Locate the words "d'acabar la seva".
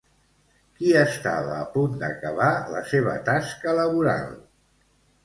2.03-3.13